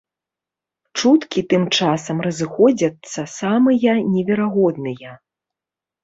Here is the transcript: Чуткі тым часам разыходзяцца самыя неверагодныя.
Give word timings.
Чуткі 0.99 1.41
тым 1.51 1.63
часам 1.77 2.17
разыходзяцца 2.27 3.25
самыя 3.39 3.91
неверагодныя. 4.15 5.11